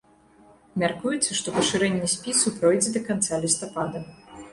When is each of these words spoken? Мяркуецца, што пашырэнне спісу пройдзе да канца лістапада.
Мяркуецца, 0.83 1.31
што 1.39 1.53
пашырэнне 1.57 2.07
спісу 2.13 2.53
пройдзе 2.57 2.95
да 2.95 3.01
канца 3.11 3.41
лістапада. 3.45 4.03